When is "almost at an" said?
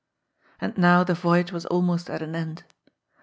1.67-2.33